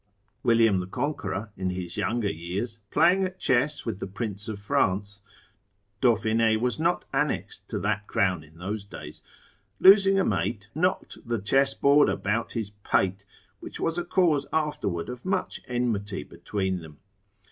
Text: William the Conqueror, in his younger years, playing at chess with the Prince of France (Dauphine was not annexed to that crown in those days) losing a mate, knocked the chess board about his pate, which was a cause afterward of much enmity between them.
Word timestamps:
William 0.41 0.79
the 0.79 0.87
Conqueror, 0.87 1.51
in 1.55 1.69
his 1.69 1.95
younger 1.95 2.31
years, 2.31 2.79
playing 2.89 3.23
at 3.23 3.37
chess 3.39 3.85
with 3.85 3.99
the 3.99 4.07
Prince 4.07 4.47
of 4.47 4.57
France 4.57 5.21
(Dauphine 6.01 6.57
was 6.59 6.79
not 6.79 7.05
annexed 7.13 7.67
to 7.69 7.77
that 7.77 8.07
crown 8.07 8.43
in 8.43 8.57
those 8.57 8.83
days) 8.83 9.21
losing 9.79 10.17
a 10.17 10.25
mate, 10.25 10.69
knocked 10.73 11.19
the 11.23 11.37
chess 11.39 11.75
board 11.75 12.09
about 12.09 12.53
his 12.53 12.71
pate, 12.83 13.25
which 13.59 13.79
was 13.79 13.99
a 13.99 14.03
cause 14.03 14.47
afterward 14.51 15.07
of 15.07 15.23
much 15.23 15.61
enmity 15.67 16.23
between 16.23 16.79
them. 16.79 16.97